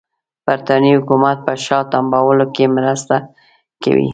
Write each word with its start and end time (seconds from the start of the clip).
برټانیې 0.45 0.95
حکومت 0.99 1.37
به 1.41 1.43
په 1.45 1.53
شا 1.65 1.79
تمبولو 1.91 2.45
کې 2.55 2.65
مرسته 2.77 3.15
کوي. 3.83 4.09